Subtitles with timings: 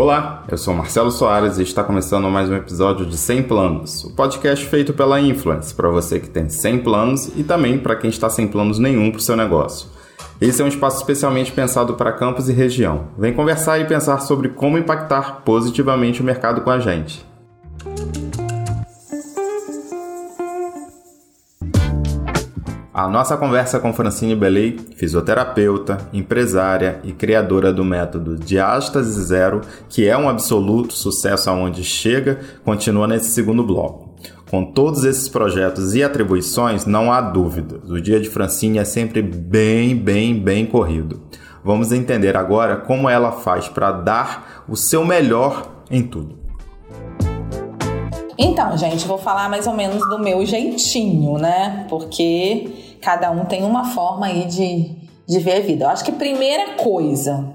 [0.00, 4.10] Olá, eu sou Marcelo Soares e está começando mais um episódio de 100 Planos, o
[4.14, 8.30] podcast feito pela Influence, para você que tem 100 planos e também para quem está
[8.30, 9.90] sem planos nenhum para o seu negócio.
[10.40, 13.08] Esse é um espaço especialmente pensado para campus e região.
[13.18, 17.22] Vem conversar e pensar sobre como impactar positivamente o mercado com a gente.
[23.00, 30.06] A nossa conversa com Francine Belei, fisioterapeuta, empresária e criadora do método Diástase Zero, que
[30.06, 34.10] é um absoluto sucesso aonde chega, continua nesse segundo bloco.
[34.50, 37.88] Com todos esses projetos e atribuições, não há dúvidas.
[37.88, 41.22] O dia de Francine é sempre bem, bem, bem corrido.
[41.64, 46.38] Vamos entender agora como ela faz para dar o seu melhor em tudo.
[48.42, 51.84] Então, gente, vou falar mais ou menos do meu jeitinho, né?
[51.90, 54.96] Porque cada um tem uma forma aí de,
[55.26, 55.84] de ver a vida.
[55.84, 57.52] Eu acho que primeira coisa,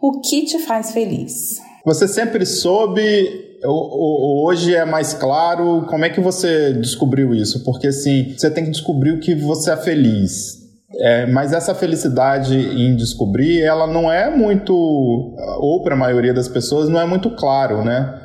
[0.00, 1.60] o que te faz feliz?
[1.84, 5.86] Você sempre soube hoje é mais claro.
[5.88, 7.64] Como é que você descobriu isso?
[7.64, 10.58] Porque assim, você tem que descobrir o que você é feliz.
[11.00, 16.48] É, mas essa felicidade em descobrir, ela não é muito, ou para a maioria das
[16.48, 18.18] pessoas, não é muito claro, né?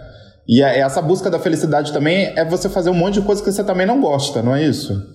[0.47, 3.63] E essa busca da felicidade também é você fazer um monte de coisa que você
[3.63, 5.12] também não gosta, não é isso?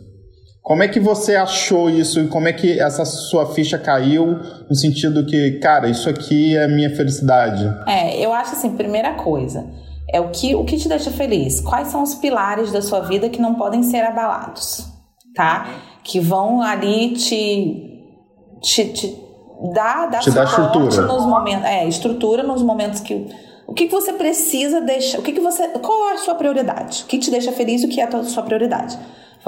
[0.69, 4.39] Como é que você achou isso e como é que essa sua ficha caiu
[4.69, 7.65] no sentido que, cara, isso aqui é minha felicidade?
[7.87, 9.65] É, eu acho assim, primeira coisa,
[10.13, 11.59] é o que o que te deixa feliz.
[11.63, 14.85] Quais são os pilares da sua vida que não podem ser abalados,
[15.35, 15.69] tá?
[16.05, 18.05] Que vão ali te
[18.61, 19.17] te, te
[19.73, 23.27] dar, dar te dá estrutura nos momentos, é, estrutura nos momentos que
[23.67, 27.05] o que, que você precisa deixar, o que, que você, qual é a sua prioridade?
[27.05, 28.99] O que te deixa feliz, o que é a sua prioridade?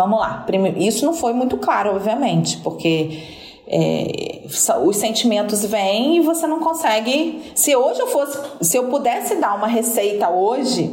[0.00, 0.46] Vamos lá.
[0.78, 3.22] Isso não foi muito claro, obviamente, porque
[3.66, 4.40] é,
[4.82, 7.52] os sentimentos vêm e você não consegue.
[7.54, 10.90] Se hoje eu fosse, se eu pudesse dar uma receita hoje,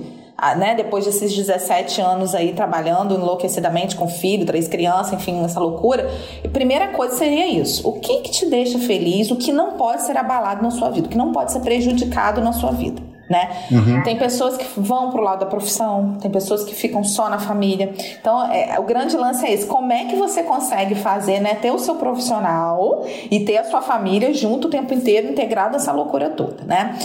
[0.57, 6.11] né, depois desses 17 anos aí trabalhando enlouquecidamente com filho, três crianças, enfim, essa loucura,
[6.43, 7.87] a primeira coisa seria isso.
[7.87, 11.07] O que, que te deixa feliz, o que não pode ser abalado na sua vida,
[11.07, 13.49] o que não pode ser prejudicado na sua vida né?
[13.71, 14.03] Uhum.
[14.03, 17.93] Tem pessoas que vão pro lado da profissão, tem pessoas que ficam só na família.
[18.19, 21.55] Então, é, o grande lance é esse: como é que você consegue fazer, né?
[21.55, 25.91] Ter o seu profissional e ter a sua família junto o tempo inteiro, integrado essa
[25.91, 26.97] loucura toda, né?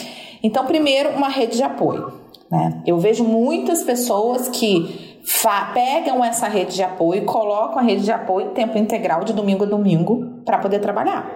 [0.43, 2.21] Então, primeiro, uma rede de apoio.
[2.51, 2.83] Né?
[2.87, 5.19] Eu vejo muitas pessoas que
[5.73, 9.65] pegam essa rede de apoio e colocam a rede de apoio tempo integral de domingo
[9.65, 11.31] a domingo para poder trabalhar.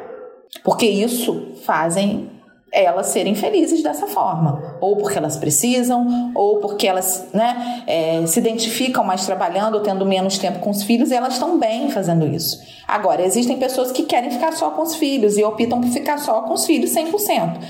[0.64, 2.30] Porque isso fazem
[2.72, 4.76] elas serem felizes dessa forma.
[4.80, 10.04] Ou porque elas precisam, ou porque elas né, é, se identificam mais trabalhando ou tendo
[10.04, 12.58] menos tempo com os filhos, e elas estão bem fazendo isso.
[12.86, 16.42] Agora, existem pessoas que querem ficar só com os filhos e optam por ficar só
[16.42, 17.60] com os filhos 100%.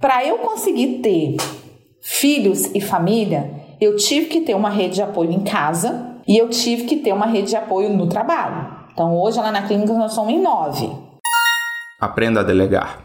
[0.00, 1.36] Para eu conseguir ter
[2.00, 6.48] filhos e família, eu tive que ter uma rede de apoio em casa e eu
[6.48, 8.78] tive que ter uma rede de apoio no trabalho.
[8.92, 10.90] Então, hoje lá na clínica nós somos em nove.
[12.00, 13.00] Aprenda a delegar.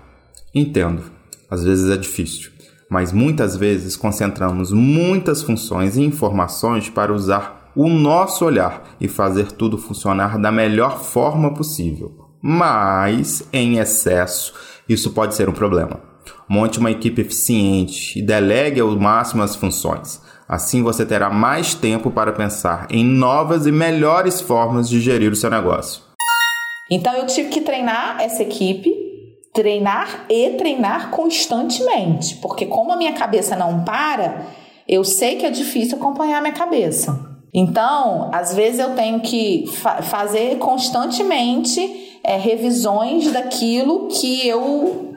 [0.53, 1.14] Entendo
[1.55, 2.51] às vezes é difícil,
[2.89, 9.51] mas muitas vezes concentramos muitas funções e informações para usar o nosso olhar e fazer
[9.53, 12.11] tudo funcionar da melhor forma possível.
[12.41, 14.53] Mas, em excesso,
[14.87, 15.99] isso pode ser um problema.
[16.47, 20.21] Monte uma equipe eficiente e delegue ao máximo as funções.
[20.47, 25.35] Assim você terá mais tempo para pensar em novas e melhores formas de gerir o
[25.35, 26.03] seu negócio.
[26.91, 29.04] Então eu tive que treinar essa equipe
[29.55, 34.47] treinar e treinar constantemente, porque como a minha cabeça não para,
[34.85, 37.17] eu sei que é difícil acompanhar a minha cabeça.
[37.53, 45.13] Então, às vezes eu tenho que fa fazer constantemente é, revisões daquilo que eu.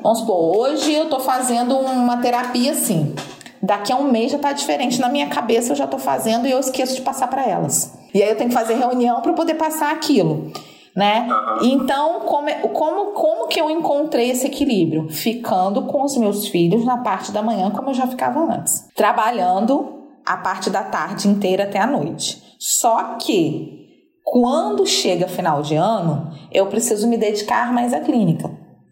[0.00, 3.16] Vamos supor, hoje eu estou fazendo uma terapia assim.
[3.60, 6.52] Daqui a um mês já está diferente na minha cabeça, eu já estou fazendo e
[6.52, 7.92] eu esqueço de passar para elas.
[8.14, 10.52] E aí eu tenho que fazer reunião para poder passar aquilo
[10.96, 11.28] né?
[11.28, 11.66] Uhum.
[11.66, 15.10] Então, como, como, como que eu encontrei esse equilíbrio?
[15.10, 18.88] Ficando com os meus filhos na parte da manhã, como eu já ficava antes.
[18.96, 22.42] Trabalhando a parte da tarde inteira até a noite.
[22.58, 23.84] Só que,
[24.24, 28.50] quando chega final de ano, eu preciso me dedicar mais à clínica.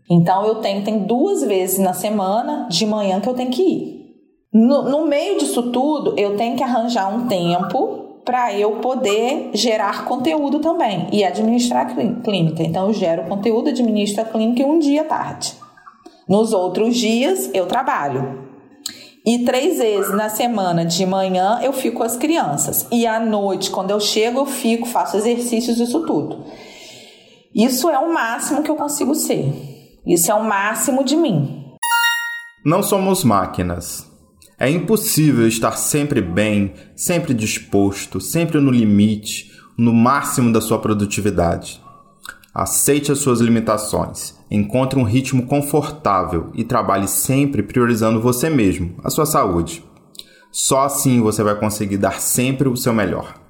[0.08, 3.94] Então, eu tenho, tem duas vezes na semana, de manhã, que eu tenho que ir.
[4.52, 10.04] No, no meio disso tudo, eu tenho que arranjar um tempo para eu poder gerar
[10.04, 12.62] conteúdo também e administrar a clínica.
[12.62, 15.54] Então, eu gero conteúdo, administro a clínica em um dia à tarde.
[16.28, 18.44] Nos outros dias, eu trabalho.
[19.26, 22.86] E três vezes na semana, de manhã, eu fico com as crianças.
[22.90, 26.44] E à noite, quando eu chego, eu fico, faço exercícios, isso tudo.
[27.54, 29.52] Isso é o máximo que eu consigo ser.
[30.06, 31.72] Isso é o máximo de mim.
[32.64, 34.13] Não somos máquinas.
[34.58, 41.82] É impossível estar sempre bem, sempre disposto, sempre no limite, no máximo da sua produtividade.
[42.54, 49.10] Aceite as suas limitações, encontre um ritmo confortável e trabalhe sempre priorizando você mesmo, a
[49.10, 49.84] sua saúde.
[50.52, 53.43] Só assim você vai conseguir dar sempre o seu melhor.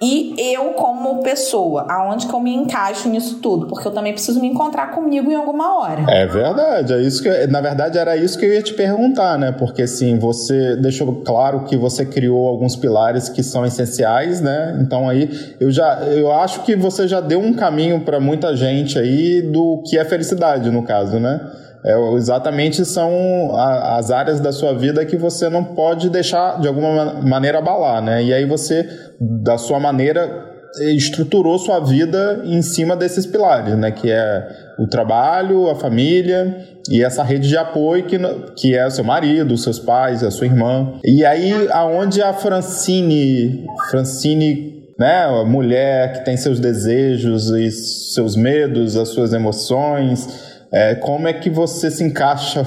[0.00, 3.66] E eu, como pessoa, aonde que eu me encaixo nisso tudo?
[3.66, 6.04] Porque eu também preciso me encontrar comigo em alguma hora.
[6.08, 9.50] É verdade, é isso que, na verdade, era isso que eu ia te perguntar, né?
[9.50, 14.78] Porque assim, você deixou claro que você criou alguns pilares que são essenciais, né?
[14.80, 18.96] Então aí eu já eu acho que você já deu um caminho para muita gente
[18.96, 21.40] aí do que é felicidade, no caso, né?
[21.84, 26.66] É, exatamente são a, as áreas da sua vida que você não pode deixar de
[26.66, 28.22] alguma maneira abalar, né?
[28.22, 28.88] E aí você,
[29.20, 30.46] da sua maneira,
[30.80, 33.90] estruturou sua vida em cima desses pilares, né?
[33.90, 34.48] Que é
[34.78, 36.56] o trabalho, a família
[36.90, 38.18] e essa rede de apoio que,
[38.56, 40.94] que é seu marido, seus pais, a sua irmã.
[41.04, 48.34] E aí, aonde a Francine, Francine né, a mulher que tem seus desejos e seus
[48.34, 50.26] medos, as suas emoções,
[50.72, 52.62] é, como é que você se encaixa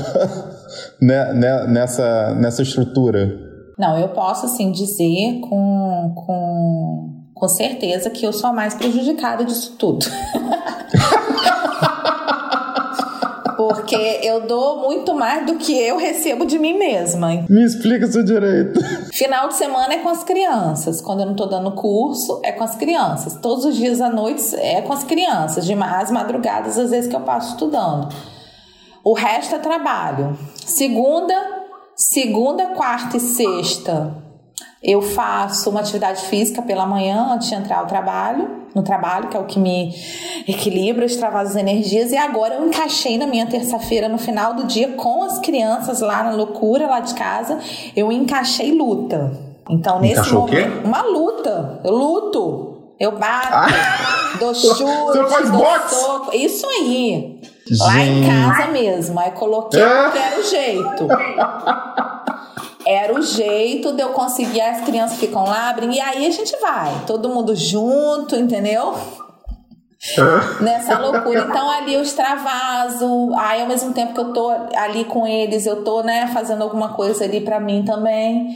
[1.01, 3.50] né, né, nessa, nessa estrutura?
[3.77, 9.44] Não, eu posso assim dizer com, com, com certeza que eu sou a mais prejudicada
[9.44, 10.06] disso tudo.
[13.74, 17.46] Porque eu dou muito mais do que eu recebo de mim mesma.
[17.50, 18.80] Me explica seu direito.
[19.14, 21.02] Final de semana é com as crianças.
[21.02, 23.36] Quando eu não tô dando curso, é com as crianças.
[23.42, 25.66] Todos os dias à noite é com as crianças.
[25.66, 28.10] De as madrugadas, às vezes que eu passo estudando.
[29.04, 30.38] O resto é trabalho.
[30.66, 31.34] Segunda,
[31.96, 34.21] segunda, quarta e sexta
[34.83, 39.38] eu faço uma atividade física pela manhã antes de entrar ao trabalho, no trabalho, que
[39.38, 39.94] é o que me
[40.48, 42.12] equilibra, extravasa as energias.
[42.12, 46.24] E agora eu encaixei na minha terça-feira, no final do dia, com as crianças lá
[46.24, 47.60] na loucura, lá de casa,
[47.95, 49.31] eu encaixei luta.
[49.69, 51.80] Então, nesse Encaixou momento, uma luta.
[51.84, 52.68] Eu luto.
[53.00, 54.38] Eu bato, ah.
[54.39, 55.95] dou chute, Você faz dou boxe?
[55.95, 56.36] soco.
[56.36, 57.39] Isso aí.
[57.68, 57.80] Gente.
[57.80, 59.19] Lá em casa mesmo.
[59.19, 60.07] Aí coloquei é.
[60.07, 61.07] o que era o jeito.
[62.86, 67.06] Era o jeito de eu conseguir, as crianças ficam lá, e aí a gente vai,
[67.06, 68.95] todo mundo junto, entendeu?
[70.62, 71.45] Nessa loucura.
[71.48, 75.83] Então ali eu extravaso, aí ao mesmo tempo que eu tô ali com eles, eu
[75.83, 78.50] tô, né, fazendo alguma coisa ali para mim também.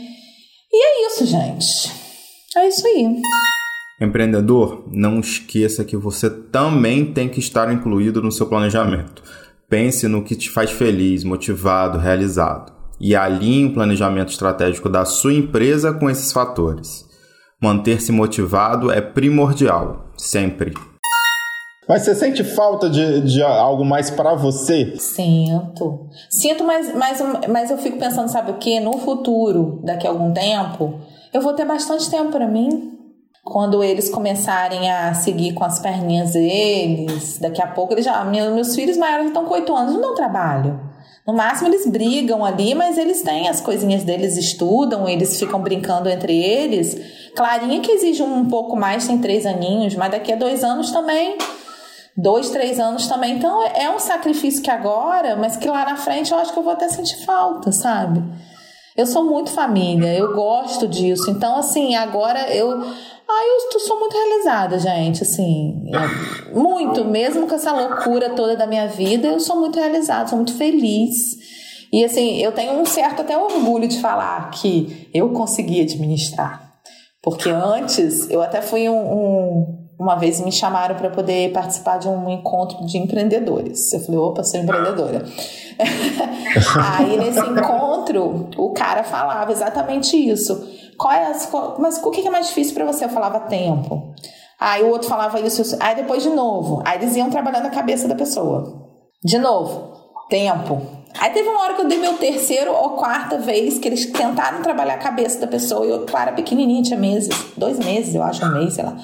[0.72, 1.92] E é isso, gente.
[2.56, 3.22] É isso aí.
[4.02, 9.24] Empreendedor, não esqueça que você também tem que estar incluído no seu planejamento.
[9.70, 15.34] Pense no que te faz feliz, motivado, realizado e alinhe o planejamento estratégico da sua
[15.34, 17.06] empresa com esses fatores.
[17.62, 20.74] Manter-se motivado é primordial, sempre.
[21.88, 24.96] Mas você sente falta de, de algo mais para você?
[24.98, 26.10] Sinto.
[26.30, 28.80] Sinto, mas, mas, mas eu fico pensando, sabe o que?
[28.80, 31.00] No futuro, daqui a algum tempo,
[31.32, 32.92] eu vou ter bastante tempo para mim.
[33.44, 38.24] Quando eles começarem a seguir com as perninhas deles, daqui a pouco eles já.
[38.26, 40.80] Meus filhos maiores estão com 8 anos, não dão trabalho.
[41.26, 46.08] No máximo eles brigam ali, mas eles têm as coisinhas deles, estudam, eles ficam brincando
[46.08, 46.96] entre eles.
[47.36, 51.38] Clarinha que exige um pouco mais, tem três aninhos, mas daqui a dois anos também,
[52.16, 53.38] dois, três anos também.
[53.38, 56.64] Então é um sacrifício que agora, mas que lá na frente eu acho que eu
[56.64, 58.24] vou até sentir falta, sabe?
[58.96, 61.30] Eu sou muito família, eu gosto disso.
[61.30, 62.82] Então, assim, agora eu
[63.28, 65.84] ah, eu sou muito realizada, gente, assim,
[66.54, 70.56] muito, mesmo com essa loucura toda da minha vida, eu sou muito realizada, sou muito
[70.56, 71.16] feliz.
[71.92, 76.74] E assim, eu tenho um certo até orgulho de falar que eu consegui administrar.
[77.22, 82.08] Porque antes, eu até fui um, um uma vez me chamaram para poder participar de
[82.08, 83.94] um encontro de empreendedores.
[83.94, 85.26] Eu falei, opa, sou empreendedora.
[86.98, 90.68] Aí nesse encontro, o cara falava exatamente isso.
[90.98, 91.50] Qual é as,
[91.80, 93.06] mas o que é mais difícil para você?
[93.06, 94.14] Eu falava tempo.
[94.60, 95.78] Aí o outro falava isso.
[95.80, 96.82] Aí depois de novo.
[96.86, 98.86] Aí eles iam trabalhando a cabeça da pessoa.
[99.24, 99.94] De novo,
[100.30, 100.82] tempo.
[101.18, 104.62] Aí teve uma hora que eu dei meu terceiro ou quarta vez que eles tentaram
[104.62, 105.86] trabalhar a cabeça da pessoa.
[105.86, 108.98] E eu, claro, pequenininha, tinha meses, dois meses, eu acho, um mês, sei lá.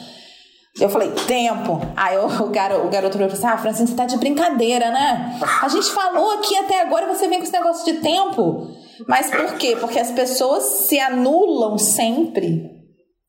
[0.80, 1.82] Eu falei, tempo.
[1.96, 5.40] Aí o, garoto, o garoto falou assim: Ah, Francine, você tá de brincadeira, né?
[5.62, 8.68] A gente falou aqui até agora, você vem com esse negócio de tempo.
[9.08, 9.76] Mas por quê?
[9.80, 12.70] Porque as pessoas se anulam sempre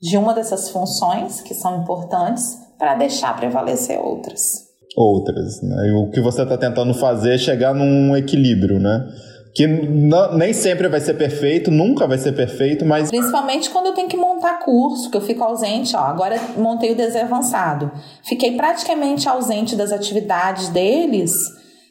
[0.00, 4.70] de uma dessas funções que são importantes para deixar prevalecer outras.
[4.96, 5.88] Outras, né?
[5.88, 9.06] E o que você está tentando fazer é chegar num equilíbrio, né?
[9.54, 13.10] Que não, nem sempre vai ser perfeito, nunca vai ser perfeito, mas.
[13.10, 16.00] Principalmente quando eu tenho que montar curso, que eu fico ausente, ó.
[16.00, 17.90] Agora montei o desenho avançado.
[18.24, 21.32] Fiquei praticamente ausente das atividades deles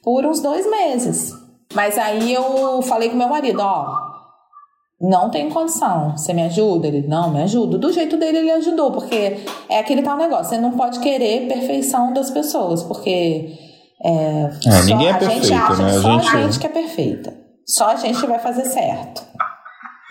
[0.04, 1.34] por uns dois meses.
[1.74, 4.12] Mas aí eu falei com meu marido, ó,
[5.00, 6.88] não tem condição, você me ajuda?
[6.88, 7.78] Ele, não, me ajuda.
[7.78, 9.38] Do jeito dele ele ajudou, porque
[9.70, 13.58] é aquele tal negócio, você não pode querer perfeição das pessoas, porque
[14.04, 15.92] é, é, ninguém é perfeito, gente acha né?
[15.92, 16.36] que só a gente...
[16.36, 17.41] a gente que é perfeita.
[17.72, 19.24] Só a gente vai fazer certo.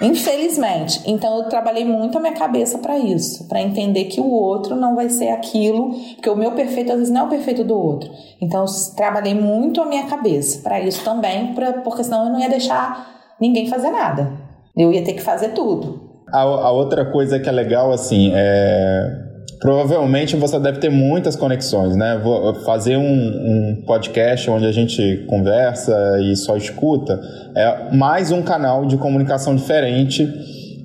[0.00, 1.02] Infelizmente.
[1.04, 4.96] Então eu trabalhei muito a minha cabeça para isso, para entender que o outro não
[4.96, 8.10] vai ser aquilo, porque o meu perfeito às vezes não é o perfeito do outro.
[8.40, 12.40] Então eu trabalhei muito a minha cabeça para isso também, pra, porque senão eu não
[12.40, 14.32] ia deixar ninguém fazer nada.
[14.74, 16.08] Eu ia ter que fazer tudo.
[16.32, 19.19] A, a outra coisa que é legal assim é
[19.60, 22.20] provavelmente você deve ter muitas conexões, né?
[22.64, 27.20] Fazer um, um, podcast onde a gente conversa e só escuta
[27.54, 30.26] é mais um canal de comunicação diferente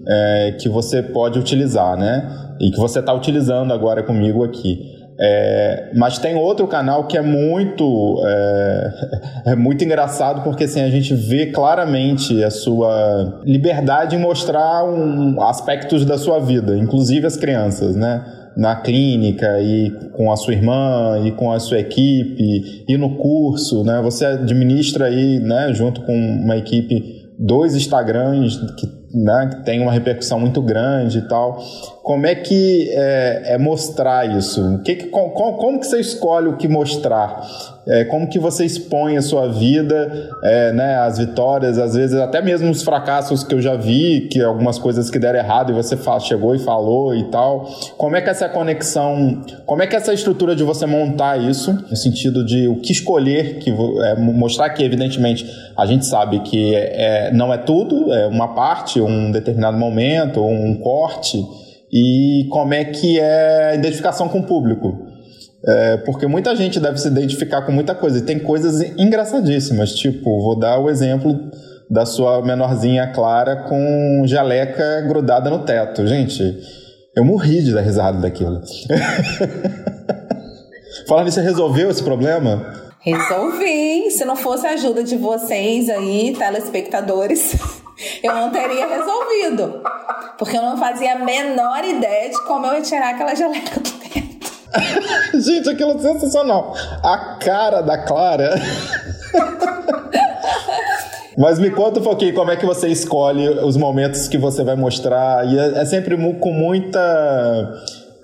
[0.05, 2.29] é, que você pode utilizar, né?
[2.59, 4.93] E que você está utilizando agora comigo aqui.
[5.17, 8.93] É, mas tem outro canal que é muito é,
[9.51, 15.41] é, muito engraçado porque assim a gente vê claramente a sua liberdade em mostrar um,
[15.41, 18.25] aspectos da sua vida, inclusive as crianças, né?
[18.55, 23.83] Na clínica e com a sua irmã e com a sua equipe e no curso,
[23.83, 24.01] né?
[24.01, 29.91] Você administra aí, né, junto com uma equipe dois Instagrams que, né, que tem uma
[29.91, 31.61] repercussão muito grande e tal.
[32.05, 34.79] Como é que é, é mostrar isso?
[34.85, 37.43] Que, que, como, como que você escolhe o que mostrar?
[37.87, 42.43] É, como que você expõe a sua vida, é, né, as vitórias, às vezes até
[42.43, 45.97] mesmo os fracassos que eu já vi, que algumas coisas que deram errado e você
[46.19, 47.67] chegou e falou e tal.
[47.97, 51.95] Como é que essa conexão, como é que essa estrutura de você montar isso, no
[51.95, 55.43] sentido de o que escolher, que é, mostrar que evidentemente
[55.75, 60.75] a gente sabe que é, não é tudo, é uma parte, um determinado momento, um
[60.75, 61.43] corte,
[61.95, 64.97] e como é que é a identificação com o público.
[65.65, 68.17] É, porque muita gente deve se identificar com muita coisa.
[68.17, 69.95] E tem coisas engraçadíssimas.
[69.95, 71.39] Tipo, vou dar o exemplo
[71.89, 76.05] da sua menorzinha Clara com jaleca grudada no teto.
[76.05, 76.59] Gente,
[77.15, 78.61] eu morri de dar risada daquilo.
[81.07, 82.73] Falando nisso, você resolveu esse problema?
[82.99, 84.11] Resolvi.
[84.11, 87.55] Se não fosse a ajuda de vocês aí, telespectadores,
[88.21, 89.81] eu não teria resolvido.
[90.37, 93.91] Porque eu não fazia a menor ideia de como eu ia tirar aquela jaleca do
[93.91, 94.51] teto.
[95.39, 96.75] Gente, aquilo é sensacional.
[97.03, 98.55] A cara da Clara.
[101.37, 104.75] Mas me conta um pouquinho como é que você escolhe os momentos que você vai
[104.75, 105.45] mostrar.
[105.45, 107.73] E é, é sempre com muita.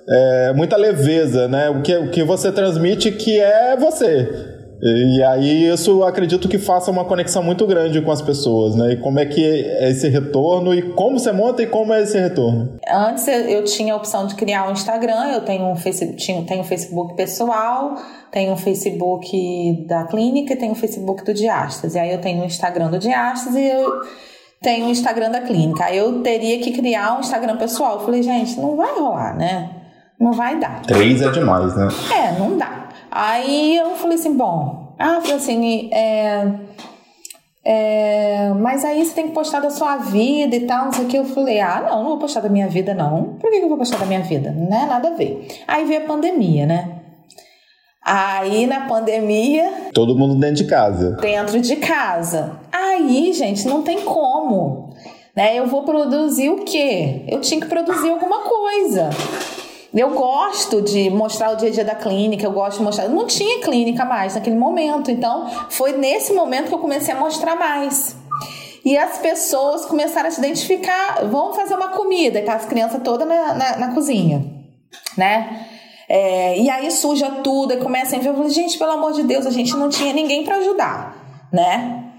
[0.10, 1.70] É, muita leveza, né?
[1.70, 4.51] O que, o que você transmite que é você.
[4.84, 8.94] E aí isso acredito que faça uma conexão muito grande com as pessoas, né?
[8.94, 12.18] E como é que é esse retorno e como você monta e como é esse
[12.20, 12.80] retorno?
[12.90, 16.64] Antes eu tinha a opção de criar um Instagram, eu tenho um Facebook, tenho um
[16.64, 17.96] Facebook pessoal,
[18.32, 21.94] tenho um Facebook da clínica e tenho um Facebook do Diastas.
[21.94, 24.02] E aí eu tenho o Instagram do Diastas e eu
[24.62, 25.86] tenho o Instagram da clínica.
[25.86, 28.00] Aí eu teria que criar um Instagram pessoal.
[28.00, 29.70] Eu falei, gente, não vai rolar, né?
[30.20, 30.82] Não vai dar.
[30.84, 31.88] Três é demais, né?
[32.16, 32.90] É, não dá.
[33.12, 36.48] Aí eu falei assim, bom, ah, Francine, é,
[37.66, 41.08] é, mas aí você tem que postar da sua vida e tal, não sei o
[41.08, 41.18] que.
[41.18, 43.36] Eu falei, ah, não, não vou postar da minha vida, não.
[43.40, 44.52] Por que eu vou postar da minha vida?
[44.52, 45.48] Não é nada a ver.
[45.68, 47.02] Aí veio a pandemia, né?
[48.04, 49.90] Aí na pandemia.
[49.94, 51.18] Todo mundo dentro de casa.
[51.18, 52.60] Dentro de casa.
[52.72, 54.96] Aí, gente, não tem como.
[55.36, 55.58] Né?
[55.58, 57.26] Eu vou produzir o quê?
[57.28, 59.10] Eu tinha que produzir alguma coisa.
[59.94, 63.10] Eu gosto de mostrar o dia a dia da clínica, eu gosto de mostrar.
[63.10, 67.56] Não tinha clínica mais naquele momento, então foi nesse momento que eu comecei a mostrar
[67.56, 68.16] mais.
[68.86, 73.02] E as pessoas começaram a se identificar, vamos fazer uma comida, e tá as crianças
[73.04, 74.44] todas na, na, na cozinha,
[75.18, 75.68] né?
[76.10, 79.52] É, e aí suja tudo, e começa a enviar, gente, pelo amor de Deus, a
[79.52, 82.12] gente não tinha ninguém para ajudar, né?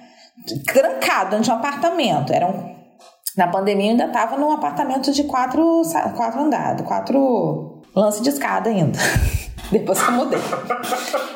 [0.67, 2.82] Trancado dentro de um apartamento, eram
[3.37, 5.83] na pandemia eu ainda estava num apartamento de quatro,
[6.17, 8.99] quatro andares, quatro lance de escada ainda.
[9.71, 10.39] Depois que eu mudei.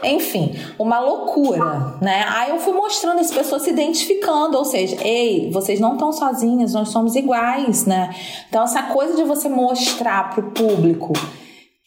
[0.02, 2.22] Enfim, uma loucura, né?
[2.28, 6.74] Aí eu fui mostrando as pessoas se identificando, ou seja, ei, vocês não estão sozinhas,
[6.74, 8.14] nós somos iguais, né?
[8.48, 11.14] Então, essa coisa de você mostrar para o público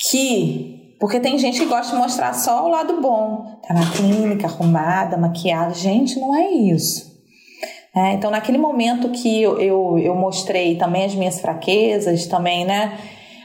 [0.09, 3.59] que porque tem gente que gosta de mostrar só o lado bom.
[3.65, 5.73] Tá na clínica, arrumada, maquiada.
[5.73, 7.08] Gente, não é isso.
[7.95, 12.97] É, então, naquele momento que eu, eu, eu, mostrei também as minhas fraquezas, também, né?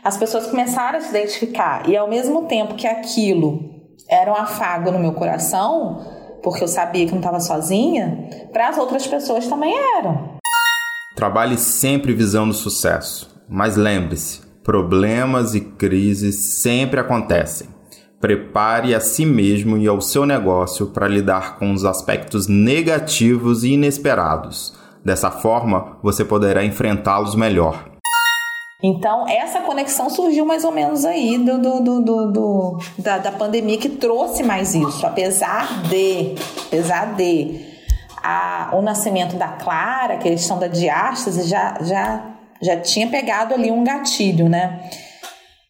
[0.02, 1.88] As pessoas começaram a se identificar.
[1.88, 3.70] E ao mesmo tempo que aquilo
[4.08, 6.04] era um afago no meu coração,
[6.42, 10.34] porque eu sabia que não estava sozinha, para as outras pessoas também eram.
[11.16, 13.34] Trabalhe sempre visando sucesso.
[13.48, 17.73] Mas lembre-se, problemas e crises sempre acontecem.
[18.24, 23.74] Prepare a si mesmo e ao seu negócio para lidar com os aspectos negativos e
[23.74, 24.72] inesperados.
[25.04, 27.84] Dessa forma, você poderá enfrentá-los melhor.
[28.82, 33.76] Então, essa conexão surgiu mais ou menos aí do, do, do, do, da, da pandemia
[33.76, 36.34] que trouxe mais isso, apesar de,
[36.66, 37.60] apesar de
[38.22, 42.24] a, o nascimento da Clara, a questão da diástase, já, já,
[42.62, 44.80] já tinha pegado ali um gatilho, né?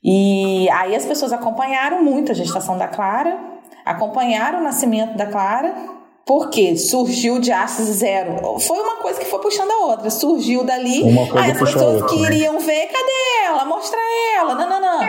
[0.04, 3.38] E aí as pessoas acompanharam muito a gestação da Clara,
[3.84, 5.74] acompanharam o nascimento da Clara,
[6.26, 8.58] porque surgiu de Axis Zero.
[8.58, 10.10] Foi uma coisa que foi puxando a outra.
[10.10, 11.02] Surgiu dali.
[11.36, 12.28] Aí as pessoas outra, né?
[12.28, 12.73] queriam ver,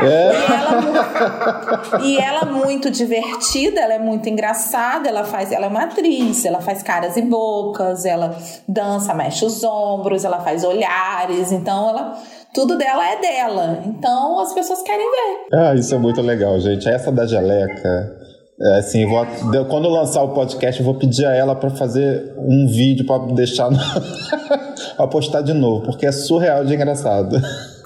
[0.04, 0.32] É.
[0.36, 5.84] E, ela, e ela muito divertida, ela é muito engraçada, ela faz, ela é uma
[5.84, 8.38] atriz, ela faz caras e bocas, ela
[8.68, 12.16] dança, mexe os ombros, ela faz olhares, então ela
[12.54, 13.84] tudo dela é dela.
[13.86, 15.58] Então as pessoas querem ver.
[15.58, 16.88] Ah, isso é muito legal, gente.
[16.88, 18.25] Essa da geleca.
[18.58, 19.25] É, assim, vou,
[19.70, 23.70] quando lançar o podcast, eu vou pedir a ela para fazer um vídeo para deixar
[23.70, 23.78] no,
[24.96, 27.36] pra postar de novo, porque é surreal de engraçado.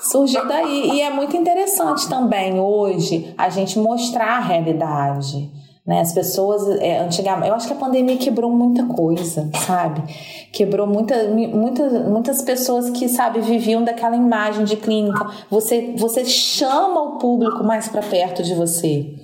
[0.02, 0.92] Surgiu daí.
[0.94, 5.50] E é muito interessante também hoje a gente mostrar a realidade.
[5.86, 6.02] Né?
[6.02, 10.04] As pessoas, é, antigamente, eu acho que a pandemia quebrou muita coisa, sabe?
[10.54, 15.28] Quebrou muita, muita, muitas pessoas que, sabe, viviam daquela imagem de clínica.
[15.50, 19.16] Você, você chama o público mais para perto de você.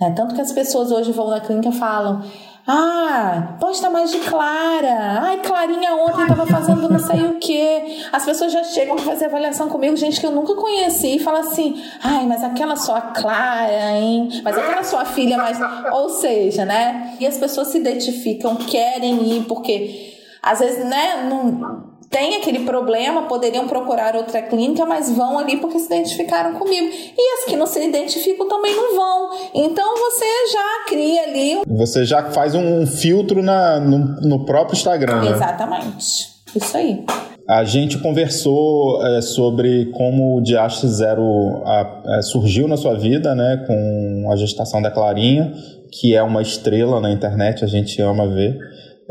[0.00, 0.12] Né?
[0.12, 2.22] Tanto que as pessoas hoje vão na clínica e falam.
[2.66, 5.20] Ah, posta mais de Clara.
[5.20, 8.04] Ai, Clarinha ontem tava fazendo não sei o quê.
[8.12, 11.40] As pessoas já chegam pra fazer avaliação comigo, gente que eu nunca conheci, e fala
[11.40, 14.28] assim: ai, mas aquela sua Clara, hein?
[14.44, 15.58] Mas aquela sua filha, mas.
[15.92, 17.16] Ou seja, né?
[17.18, 23.22] E as pessoas se identificam, querem ir, porque às vezes, né, não tem aquele problema,
[23.22, 26.86] poderiam procurar outra clínica, mas vão ali porque se identificaram comigo.
[26.86, 29.30] E as que não se identificam também não vão.
[29.54, 31.60] Então você já cria ali.
[31.66, 35.22] Você já faz um filtro na, no, no próprio Instagram.
[35.22, 35.30] Né?
[35.30, 36.28] Exatamente.
[36.54, 37.02] Isso aí.
[37.48, 43.34] A gente conversou é, sobre como o Diaste Zero a, é, surgiu na sua vida,
[43.34, 45.52] né, com a gestação da Clarinha,
[45.90, 48.56] que é uma estrela na internet, a gente ama ver.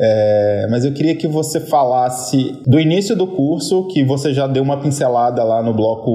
[0.03, 4.63] É, mas eu queria que você falasse do início do curso, que você já deu
[4.63, 6.09] uma pincelada lá no bloco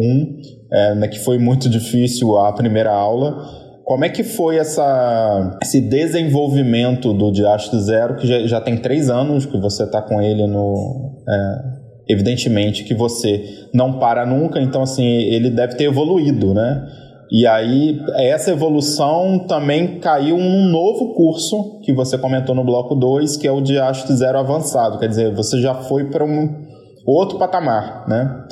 [0.00, 0.36] 1,
[0.72, 3.36] é, né, que foi muito difícil a primeira aula.
[3.84, 9.10] Como é que foi essa, esse desenvolvimento do Diastro Zero, que já, já tem três
[9.10, 11.22] anos que você está com ele no...
[11.28, 11.76] É,
[12.08, 16.86] evidentemente que você não para nunca, então assim, ele deve ter evoluído, né?
[17.30, 23.36] E aí, essa evolução também caiu um novo curso que você comentou no bloco 2,
[23.36, 24.98] que é o de Ast Zero Avançado.
[24.98, 26.66] Quer dizer, você já foi para um
[27.04, 28.44] outro patamar, né?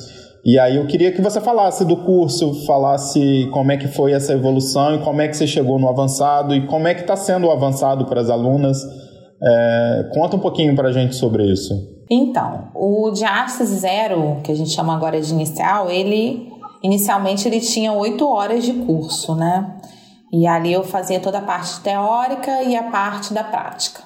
[0.45, 4.33] E aí eu queria que você falasse do curso, falasse como é que foi essa
[4.33, 7.47] evolução e como é que você chegou no avançado e como é que está sendo
[7.47, 8.85] o avançado para as alunas.
[9.43, 11.73] É, conta um pouquinho para a gente sobre isso.
[12.11, 16.53] Então, o Diástase Zero, que a gente chama agora de inicial, ele
[16.85, 19.75] Inicialmente ele tinha oito horas de curso, né?
[20.31, 24.03] E ali eu fazia toda a parte teórica e a parte da prática.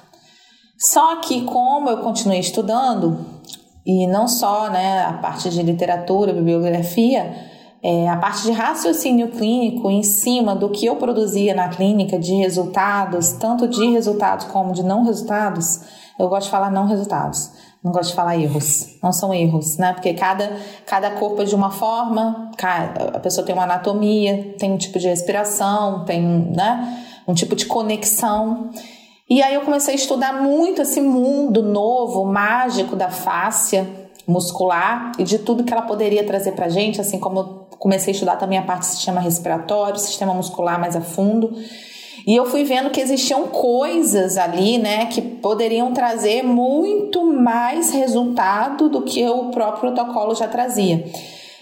[0.77, 3.25] Só que como eu continuei estudando,
[3.85, 7.35] e não só né, a parte de literatura, bibliografia,
[7.83, 12.33] é, a parte de raciocínio clínico em cima do que eu produzia na clínica de
[12.35, 15.81] resultados, tanto de resultados como de não resultados,
[16.17, 17.51] eu gosto de falar não resultados
[17.83, 19.93] não gosto de falar erros, não são erros, né?
[19.93, 24.77] Porque cada, cada corpo é de uma forma, a pessoa tem uma anatomia, tem um
[24.77, 28.69] tipo de respiração, tem né, um tipo de conexão.
[29.29, 33.87] E aí eu comecei a estudar muito esse mundo novo, mágico da fáscia
[34.27, 37.45] muscular e de tudo que ela poderia trazer pra gente, assim como eu
[37.79, 41.55] comecei a estudar também a parte do sistema respiratório, sistema muscular mais a fundo.
[42.29, 48.87] E eu fui vendo que existiam coisas ali, né, que poderiam trazer muito mais resultado
[48.87, 51.03] do que o próprio protocolo já trazia.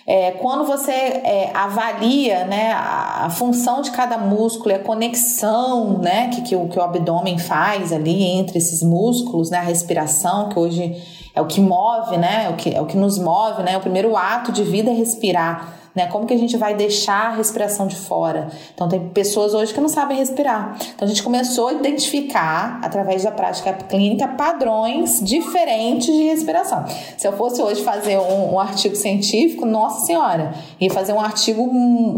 [0.06, 5.99] É, quando você é, avalia né, a, a, função de cada músculo e a conexão
[5.99, 10.49] né, que, que, o, que o abdômen faz ali entre esses músculos, né, a respiração,
[10.49, 11.01] que hoje
[11.34, 13.80] é o que move, né, é o que, é o que nos move, né, o
[13.80, 16.05] primeiro ato de vida é respirar né?
[16.05, 18.49] Como que a gente vai deixar a respiração de fora?
[18.75, 20.77] Então tem pessoas hoje que não sabem respirar.
[20.93, 26.86] Então a gente começou a identificar através da prática clínica padrões diferentes de respiração.
[27.17, 31.67] Se eu fosse hoje fazer um, um artigo científico, nossa senhora, ia fazer um artigo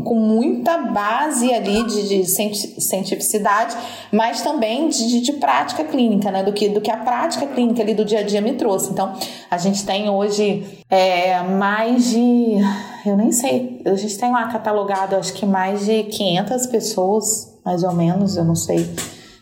[0.04, 3.78] com muita base ali de, de cientificidade,
[4.12, 6.44] mas também de, de, prática clínica, né?
[6.44, 8.92] Do que, do que a prática clínica ali do dia a dia me trouxe.
[8.92, 9.14] Então
[9.50, 12.58] a gente tem hoje é, mais de
[13.06, 17.84] eu nem sei, a gente tem lá catalogado acho que mais de 500 pessoas, mais
[17.84, 18.90] ou menos, eu não sei,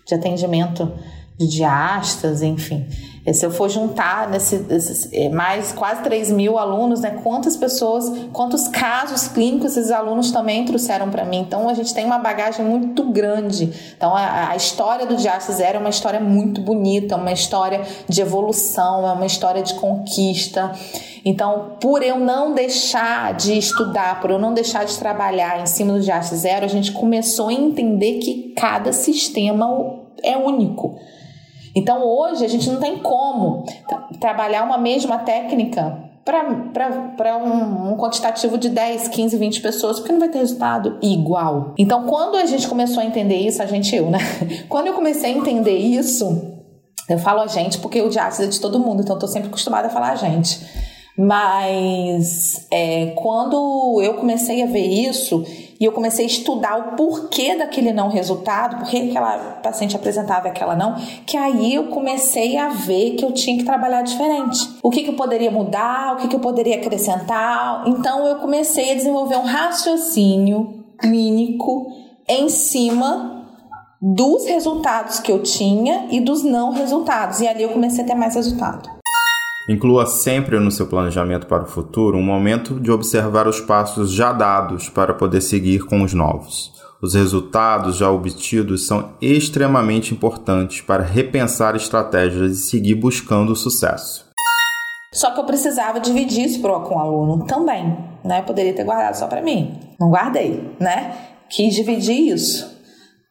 [0.06, 0.92] de atendimento
[1.38, 2.88] de diastas, enfim.
[3.28, 4.66] É, se eu for juntar nesse,
[5.12, 10.64] é, mais quase 3 mil alunos, né, quantas pessoas, quantos casos clínicos esses alunos também
[10.64, 11.40] trouxeram para mim.
[11.40, 13.70] Então, a gente tem uma bagagem muito grande.
[13.96, 18.22] Então, a, a história do Diasta Zero é uma história muito bonita, uma história de
[18.22, 20.72] evolução, é uma história de conquista.
[21.28, 25.92] Então, por eu não deixar de estudar, por eu não deixar de trabalhar em cima
[25.92, 29.68] do Diasta Zero, a gente começou a entender que cada sistema
[30.24, 30.98] é único.
[31.76, 33.66] Então hoje a gente não tem como
[34.22, 40.22] trabalhar uma mesma técnica para um, um, quantitativo de 10, 15, 20 pessoas, porque não
[40.22, 41.74] vai ter resultado igual.
[41.78, 44.20] Então, quando a gente começou a entender isso, a gente, eu, né?
[44.68, 46.54] Quando eu comecei a entender isso,
[47.10, 49.48] eu falo a gente porque o diástase é de todo mundo, então eu tô sempre
[49.48, 50.87] acostumada a falar a gente.
[51.18, 55.44] Mas é, quando eu comecei a ver isso,
[55.80, 60.48] e eu comecei a estudar o porquê daquele não resultado, por que aquela paciente apresentava
[60.48, 64.70] aquela não, que aí eu comecei a ver que eu tinha que trabalhar diferente.
[64.84, 67.84] O que, que eu poderia mudar, o que, que eu poderia acrescentar.
[67.88, 71.88] Então eu comecei a desenvolver um raciocínio clínico
[72.28, 73.46] em cima
[74.00, 77.40] dos resultados que eu tinha e dos não resultados.
[77.42, 78.97] E ali eu comecei a ter mais resultado.
[79.68, 84.32] Inclua sempre no seu planejamento para o futuro um momento de observar os passos já
[84.32, 86.72] dados para poder seguir com os novos.
[87.02, 94.26] Os resultados já obtidos são extremamente importantes para repensar estratégias e seguir buscando o sucesso.
[95.14, 98.40] Só que eu precisava dividir isso com o aluno também, né?
[98.40, 99.80] Eu poderia ter guardado só para mim.
[100.00, 101.16] Não guardei, né?
[101.50, 102.77] Quis dividir isso.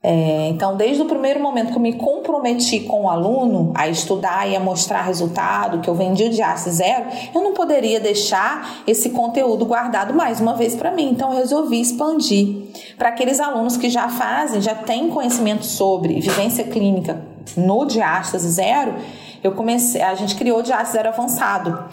[0.08, 4.48] É, então, desde o primeiro momento que eu me comprometi com o aluno a estudar
[4.48, 9.10] e a mostrar resultado, que eu vendi o Diace Zero, eu não poderia deixar esse
[9.10, 11.10] conteúdo guardado mais uma vez para mim.
[11.10, 16.62] Então, eu resolvi expandir para aqueles alunos que já fazem, já têm conhecimento sobre vivência
[16.62, 17.20] clínica
[17.56, 18.94] no Diástase Zero.
[19.42, 21.84] Eu comecei, a gente criou o Diástase Zero avançado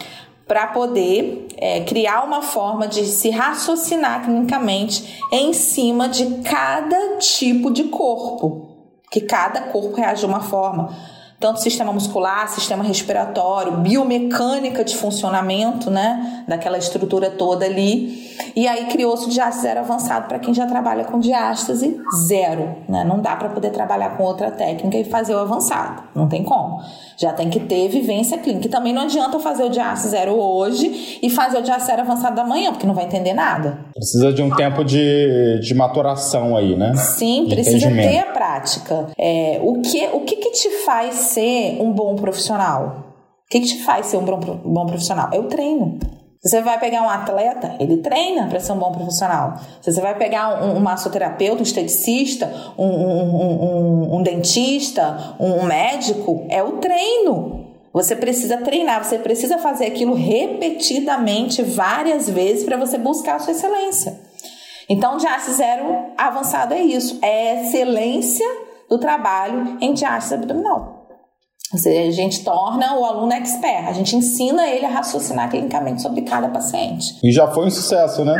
[0.46, 7.70] para poder é, criar uma forma de se raciocinar clinicamente em cima de cada tipo
[7.70, 8.68] de corpo,
[9.10, 11.13] que cada corpo reage de uma forma
[11.44, 18.32] tanto sistema muscular, sistema respiratório, biomecânica de funcionamento, né, daquela estrutura toda ali.
[18.56, 23.04] E aí criou-se o diástase zero avançado para quem já trabalha com diástase zero, né?
[23.04, 26.80] Não dá para poder trabalhar com outra técnica e fazer o avançado, não tem como.
[27.16, 28.66] Já tem que ter vivência clínica.
[28.66, 32.40] E também não adianta fazer o diástase zero hoje e fazer o diástase zero avançado
[32.40, 33.78] amanhã, porque não vai entender nada.
[33.94, 36.94] Precisa de um tempo de, de maturação aí, né?
[36.94, 39.08] Sim, de precisa ter a prática.
[39.18, 43.04] É, o que, o que, que te faz ser um bom profissional?
[43.46, 45.28] O que, que te faz ser um bom, bom profissional?
[45.32, 45.98] É o treino.
[46.40, 49.54] Se você vai pegar um atleta, ele treina para ser um bom profissional.
[49.80, 56.44] Se você vai pegar um, um massoterapeuta, um esteticista, um, um, um dentista, um médico,
[56.50, 57.64] é o treino.
[57.94, 63.52] Você precisa treinar, você precisa fazer aquilo repetidamente, várias vezes, para você buscar a sua
[63.52, 64.20] excelência.
[64.88, 68.46] Então, diástase zero avançado é isso, é excelência
[68.88, 70.93] do trabalho em diástase abdominal.
[71.72, 76.48] A gente torna o aluno expert, a gente ensina ele a raciocinar clinicamente sobre cada
[76.48, 77.16] paciente.
[77.22, 78.34] E já foi um sucesso, né?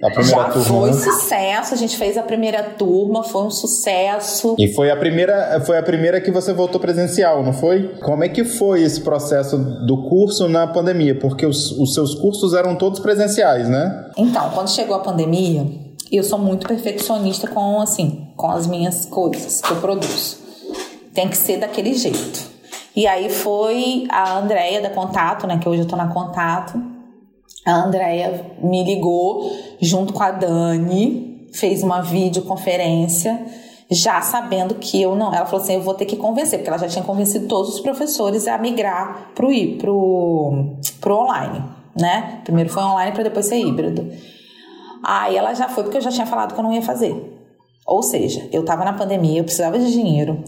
[0.00, 0.96] A primeira Já turma, foi né?
[0.96, 4.54] sucesso, a gente fez a primeira turma, foi um sucesso.
[4.56, 7.96] E foi a primeira, foi a primeira que você voltou presencial, não foi?
[8.00, 11.18] Como é que foi esse processo do curso na pandemia?
[11.18, 14.08] Porque os, os seus cursos eram todos presenciais, né?
[14.16, 15.66] Então, quando chegou a pandemia,
[16.12, 20.36] eu sou muito perfeccionista com assim, com as minhas coisas que eu produzo.
[21.12, 22.57] Tem que ser daquele jeito.
[22.96, 26.80] E aí foi a Andrea da Contato, né, que hoje eu tô na Contato.
[27.64, 33.46] A Andrea me ligou junto com a Dani, fez uma videoconferência,
[33.90, 35.34] já sabendo que eu não.
[35.34, 37.80] Ela falou assim: eu vou ter que convencer, porque ela já tinha convencido todos os
[37.80, 39.48] professores a migrar pro,
[39.78, 41.64] pro, pro online,
[41.98, 42.40] né?
[42.44, 44.10] Primeiro foi online para depois ser híbrido.
[45.02, 47.34] Aí ela já foi porque eu já tinha falado que eu não ia fazer.
[47.86, 50.42] Ou seja, eu tava na pandemia, eu precisava de dinheiro.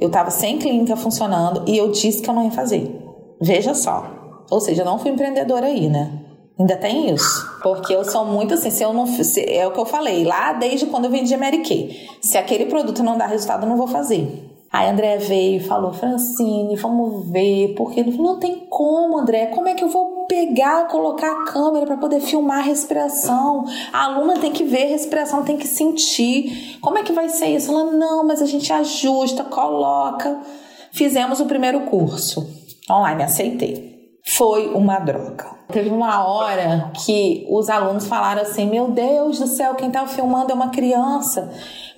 [0.00, 2.94] Eu estava sem clínica funcionando e eu disse que eu não ia fazer.
[3.40, 4.04] Veja só.
[4.50, 6.22] Ou seja, eu não fui empreendedora aí, né?
[6.58, 7.46] Ainda tem isso.
[7.62, 9.06] Porque eu sou muito assim, se eu não.
[9.06, 12.08] Se, é o que eu falei lá desde quando eu vendi Mary Kay.
[12.22, 14.44] Se aquele produto não dá resultado, eu não vou fazer.
[14.72, 17.74] Aí André veio e falou: Francine, vamos ver.
[17.76, 19.46] Porque ele falou: não tem como, André.
[19.46, 23.64] Como é que eu vou pegar, colocar a câmera para poder filmar a respiração?
[23.92, 26.78] A aluna tem que ver a respiração, tem que sentir.
[26.80, 27.70] Como é que vai ser isso?
[27.70, 30.40] Ela: não, mas a gente ajusta, coloca.
[30.92, 32.46] Fizemos o primeiro curso
[32.90, 33.96] online, aceitei.
[34.24, 35.56] Foi uma droga.
[35.72, 40.52] Teve uma hora que os alunos falaram assim: Meu Deus do céu, quem tá filmando
[40.52, 41.52] é uma criança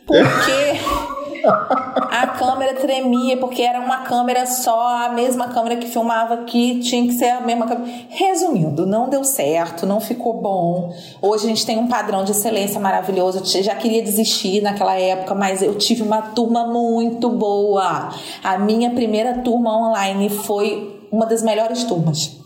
[0.06, 0.80] Porque
[1.44, 7.06] a câmera tremia, porque era uma câmera só, a mesma câmera que filmava aqui, tinha
[7.06, 7.90] que ser a mesma câmera.
[8.08, 10.92] Resumindo, não deu certo, não ficou bom.
[11.20, 13.42] Hoje a gente tem um padrão de excelência maravilhoso.
[13.56, 18.10] Eu já queria desistir naquela época, mas eu tive uma turma muito boa.
[18.42, 22.38] A minha primeira turma online foi uma das melhores turmas.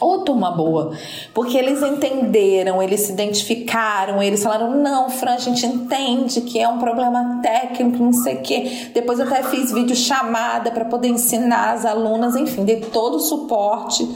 [0.00, 0.92] Ô, turma boa,
[1.34, 6.66] porque eles entenderam, eles se identificaram, eles falaram: não, Fran, a gente entende que é
[6.66, 8.88] um problema técnico, não sei o quê.
[8.94, 13.20] Depois eu até fiz vídeo chamada para poder ensinar as alunas, enfim, dei todo o
[13.20, 14.08] suporte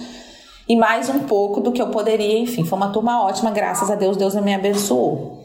[0.66, 3.94] e mais um pouco do que eu poderia, enfim, foi uma turma ótima, graças a
[3.94, 5.44] Deus, Deus me abençoou.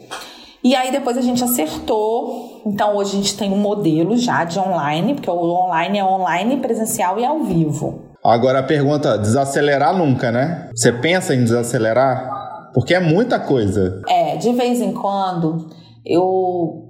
[0.64, 2.62] E aí depois a gente acertou.
[2.64, 6.56] Então hoje a gente tem um modelo já de online, porque o online é online,
[6.56, 8.09] presencial e ao vivo.
[8.22, 10.68] Agora a pergunta, desacelerar nunca, né?
[10.74, 12.70] Você pensa em desacelerar?
[12.74, 14.02] Porque é muita coisa.
[14.08, 15.68] É, de vez em quando
[16.04, 16.86] eu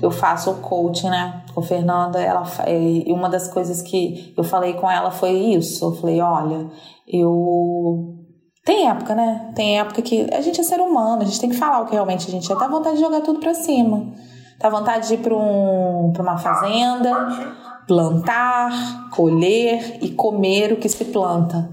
[0.00, 1.44] eu faço o coaching, né?
[1.54, 5.84] Com a Fernanda, ela e uma das coisas que eu falei com ela foi isso.
[5.84, 6.66] Eu falei, olha,
[7.06, 8.16] eu
[8.64, 9.52] tem época, né?
[9.54, 11.92] Tem época que a gente é ser humano, a gente tem que falar o que
[11.92, 12.56] realmente a gente é.
[12.56, 14.12] Tá vontade de jogar tudo pra cima.
[14.58, 17.10] Tá vontade de ir pra, um, pra uma fazenda
[17.86, 21.70] plantar, colher e comer o que se planta,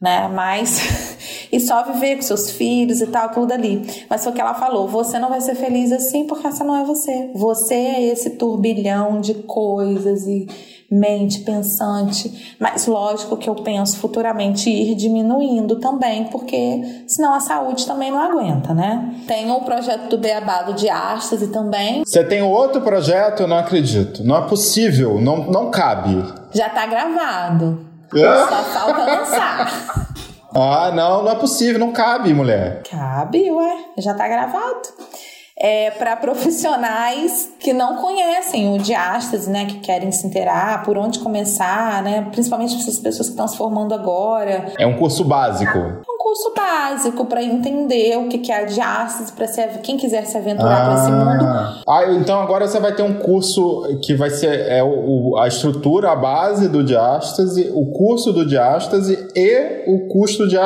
[0.00, 0.28] né?
[0.28, 1.09] Mas
[1.52, 3.82] e só viver com seus filhos e tal, aquilo dali.
[4.08, 6.76] Mas foi o que ela falou: você não vai ser feliz assim porque essa não
[6.76, 7.30] é você.
[7.34, 10.46] Você é esse turbilhão de coisas e
[10.90, 17.86] mente pensante, mas lógico que eu penso futuramente ir diminuindo também, porque senão a saúde
[17.86, 19.14] também não aguenta, né?
[19.26, 22.02] Tem o projeto do Beabado de Astas e também.
[22.04, 23.44] Você tem outro projeto?
[23.44, 24.24] Eu não acredito.
[24.24, 26.24] Não é possível, não, não cabe.
[26.52, 27.86] Já tá gravado.
[28.12, 28.46] É?
[28.46, 30.08] Só falta lançar.
[30.54, 32.82] Ah, não, não é possível, não cabe, mulher.
[32.90, 34.88] Cabe, ué, já tá gravado
[35.60, 41.18] é, para profissionais que não conhecem o diástase, né, que querem se inteirar, por onde
[41.18, 44.72] começar, né, principalmente essas pessoas que estão se formando agora.
[44.78, 45.78] É um curso básico.
[46.30, 49.48] É curso básico para entender o que é a diástase, para
[49.82, 50.84] quem quiser se aventurar ah.
[50.84, 51.44] para esse mundo.
[51.88, 56.12] Ah, então agora você vai ter um curso que vai ser é, o, a estrutura,
[56.12, 60.56] a base do diástase, o curso do diástase e o custo de,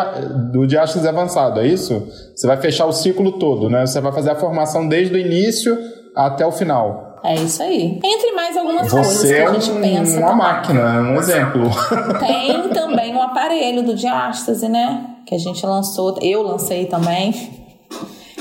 [0.53, 2.07] do diástase avançado, é isso?
[2.35, 3.87] Você vai fechar o ciclo todo, né?
[3.87, 5.79] Você vai fazer a formação desde o início
[6.15, 7.04] até o final.
[7.25, 7.99] É isso aí.
[8.05, 10.19] Entre mais algumas Você coisas que a gente é um, pensa.
[10.19, 10.37] Uma também.
[10.37, 11.71] máquina, um exemplo.
[12.21, 15.17] Tem também um aparelho do diástase, né?
[15.27, 17.33] Que a gente lançou, eu lancei também,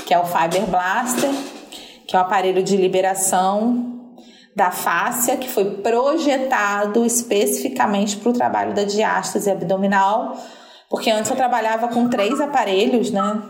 [0.06, 1.30] que é o Fiber Blaster,
[2.06, 3.92] que é o aparelho de liberação
[4.54, 10.36] da fáscia, que foi projetado especificamente para o trabalho da diástase abdominal,
[10.90, 13.42] porque antes eu trabalhava com três aparelhos, né?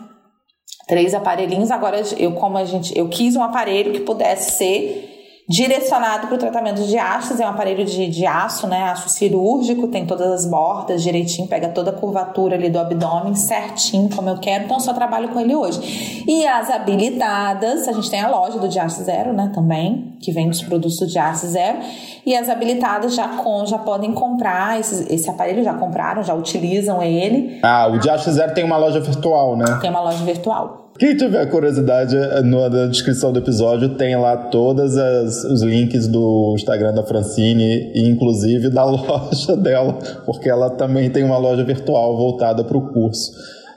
[0.87, 1.71] três aparelhinhos.
[1.71, 5.14] Agora eu como a gente, eu quis um aparelho que pudesse ser
[5.49, 9.89] direcionado para o tratamento de diástase, é um aparelho de, de aço, né, aço cirúrgico,
[9.89, 14.39] tem todas as bordas direitinho, pega toda a curvatura ali do abdômen certinho, como eu
[14.39, 16.25] quero, então eu só trabalho com ele hoje.
[16.27, 20.57] E as habilitadas, a gente tem a loja do Diástase Zero, né, também, que vende
[20.57, 21.79] os produtos do Diástase Zero,
[22.25, 27.03] e as habilitadas já, com, já podem comprar esse, esse aparelho, já compraram, já utilizam
[27.03, 27.61] ele.
[27.63, 29.79] Ah, o Diástase Zero tem uma loja virtual, né?
[29.83, 30.84] Tem uma loja virtual.
[30.97, 37.03] Quem tiver curiosidade, na descrição do episódio tem lá todos os links do Instagram da
[37.03, 42.77] Francine e inclusive da loja dela, porque ela também tem uma loja virtual voltada para
[42.77, 43.33] o curso.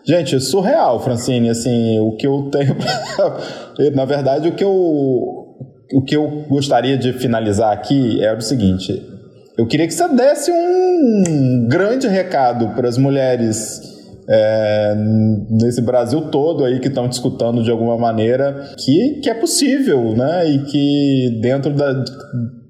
[0.06, 2.78] Gente, surreal, Francine, assim, o que eu tenho
[3.96, 5.46] na verdade, o que eu
[5.94, 9.02] o que eu gostaria de finalizar aqui é o seguinte,
[9.58, 13.87] eu queria que você desse um grande recado para as mulheres
[14.30, 14.94] é,
[15.50, 20.50] nesse Brasil todo aí que estão discutindo de alguma maneira que, que é possível, né?
[20.50, 21.94] E que dentro da,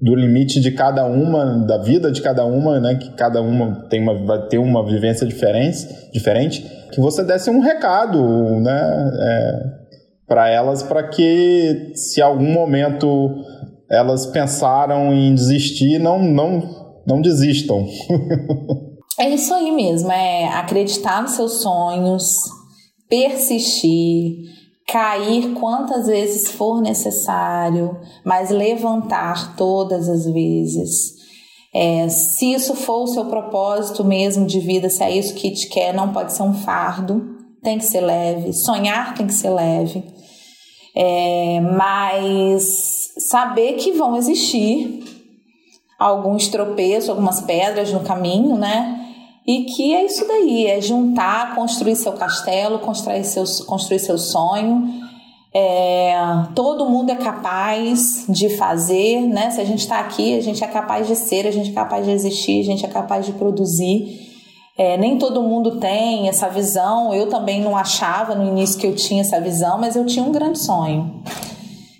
[0.00, 2.94] do limite de cada uma, da vida de cada uma, né?
[2.94, 7.60] Que cada uma tem uma, vai ter uma vivência diferente, diferente que você desse um
[7.60, 8.20] recado,
[8.60, 9.10] né?
[9.20, 9.78] É,
[10.28, 13.34] para elas, para que se algum momento
[13.90, 17.86] elas pensaram em desistir, não, não, não desistam.
[19.18, 22.36] É isso aí mesmo, é acreditar nos seus sonhos,
[23.08, 24.44] persistir,
[24.86, 31.18] cair quantas vezes for necessário, mas levantar todas as vezes.
[31.74, 35.68] É, se isso for o seu propósito mesmo de vida, se é isso que te
[35.68, 38.52] quer, não pode ser um fardo, tem que ser leve.
[38.52, 40.04] Sonhar tem que ser leve.
[40.96, 45.04] É, mas saber que vão existir
[45.98, 48.97] alguns tropeços, algumas pedras no caminho, né?
[49.48, 55.08] E que é isso daí, é juntar, construir seu castelo, construir seu, construir seu sonho,
[55.54, 56.14] É,
[56.54, 59.50] todo mundo é capaz de fazer, né?
[59.50, 62.04] Se a gente está aqui, a gente é capaz de ser, a gente é capaz
[62.04, 64.28] de existir, a gente é capaz de produzir.
[64.76, 67.14] É, nem todo mundo tem essa visão.
[67.14, 70.30] Eu também não achava no início que eu tinha essa visão, mas eu tinha um
[70.30, 71.22] grande sonho.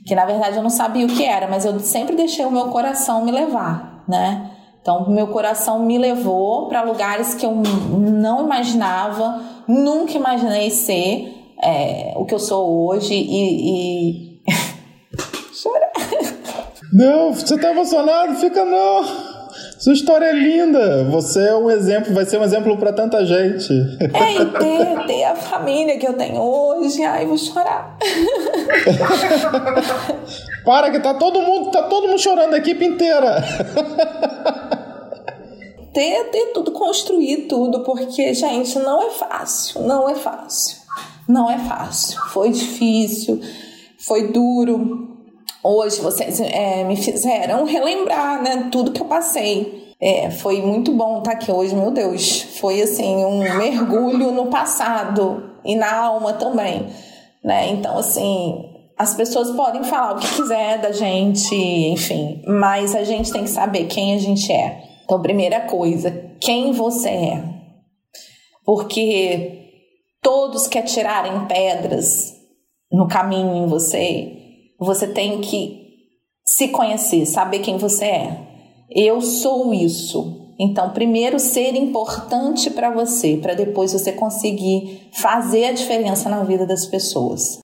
[0.06, 2.66] Que na verdade eu não sabia o que era, mas eu sempre deixei o meu
[2.68, 4.57] coração me levar, né?
[4.88, 11.30] Então, meu coração me levou para lugares que eu não imaginava, nunca imaginei ser
[11.62, 13.68] é, o que eu sou hoje e.
[13.68, 14.40] e...
[15.62, 15.90] Chora.
[16.90, 18.36] Não, você tá emocionado?
[18.36, 19.04] Fica não.
[19.78, 21.04] Sua história é linda.
[21.10, 23.70] Você é um exemplo, vai ser um exemplo para tanta gente.
[24.00, 27.04] É, e ter, ter a família que eu tenho hoje.
[27.04, 27.94] Ai, vou chorar.
[30.64, 33.44] Para que tá todo mundo, tá todo mundo chorando, a equipe inteira.
[35.92, 39.82] Ter, ter tudo, construir tudo, porque, gente, não é fácil.
[39.82, 40.78] Não é fácil.
[41.28, 42.20] Não é fácil.
[42.28, 43.40] Foi difícil,
[43.98, 45.08] foi duro
[45.62, 49.88] hoje vocês é, me fizeram relembrar, né, tudo que eu passei.
[50.00, 52.42] É, foi muito bom estar aqui hoje, meu Deus.
[52.60, 56.86] Foi assim um mergulho no passado e na alma também,
[57.42, 57.68] né?
[57.70, 58.64] Então assim,
[58.96, 63.50] as pessoas podem falar o que quiser da gente, enfim, mas a gente tem que
[63.50, 64.87] saber quem a gente é.
[65.08, 67.44] Então, primeira coisa, quem você é.
[68.62, 69.70] Porque
[70.22, 72.34] todos que atirarem pedras
[72.92, 74.30] no caminho em você,
[74.78, 75.78] você tem que
[76.46, 78.48] se conhecer, saber quem você é.
[78.90, 80.52] Eu sou isso.
[80.60, 86.66] Então, primeiro ser importante para você, para depois você conseguir fazer a diferença na vida
[86.66, 87.60] das pessoas.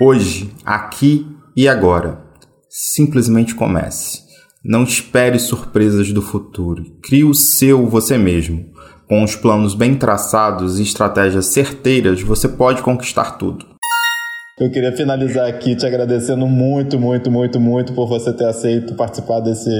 [0.00, 2.24] Hoje, aqui e agora.
[2.70, 4.29] Simplesmente comece.
[4.62, 6.84] Não espere surpresas do futuro.
[7.02, 8.66] Crie o seu você mesmo.
[9.08, 13.64] Com os planos bem traçados e estratégias certeiras, você pode conquistar tudo.
[14.58, 19.40] Eu queria finalizar aqui te agradecendo muito, muito, muito, muito por você ter aceito participar
[19.40, 19.70] desse,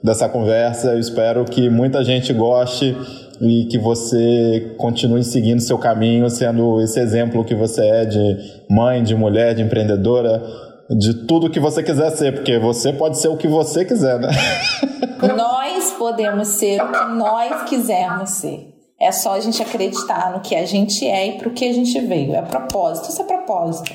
[0.00, 0.92] dessa conversa.
[0.92, 2.96] Eu espero que muita gente goste
[3.40, 8.36] e que você continue seguindo seu caminho, sendo esse exemplo que você é de
[8.70, 10.40] mãe, de mulher, de empreendedora,
[10.98, 14.28] de tudo que você quiser ser, porque você pode ser o que você quiser, né?
[15.36, 18.74] Nós podemos ser o que nós quisermos ser.
[18.98, 21.72] É só a gente acreditar no que a gente é e para o que a
[21.72, 22.34] gente veio.
[22.34, 23.92] É propósito, isso é propósito.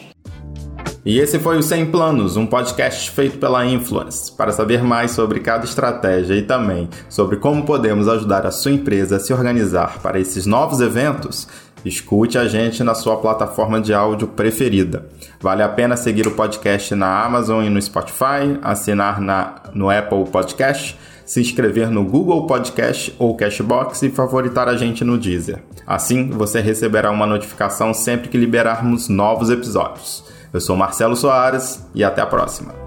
[1.05, 4.31] E esse foi o 100 Planos, um podcast feito pela Influence.
[4.31, 9.17] Para saber mais sobre cada estratégia e também sobre como podemos ajudar a sua empresa
[9.17, 11.47] a se organizar para esses novos eventos,
[11.85, 15.07] escute a gente na sua plataforma de áudio preferida.
[15.39, 20.25] Vale a pena seguir o podcast na Amazon e no Spotify, assinar na, no Apple
[20.25, 25.63] Podcast, se inscrever no Google Podcast ou Cashbox e favoritar a gente no Deezer.
[25.85, 30.23] Assim, você receberá uma notificação sempre que liberarmos novos episódios.
[30.51, 32.84] Eu sou Marcelo Soares e até a próxima.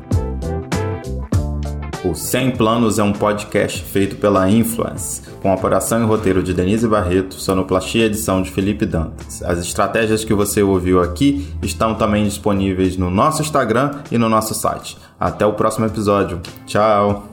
[2.05, 6.87] O 100 Planos é um podcast feito pela Influence, com apuração e roteiro de Denise
[6.87, 9.43] Barreto, sonoplastia e edição de Felipe Dantas.
[9.43, 14.55] As estratégias que você ouviu aqui estão também disponíveis no nosso Instagram e no nosso
[14.55, 14.97] site.
[15.19, 16.41] Até o próximo episódio.
[16.67, 17.27] Tchau!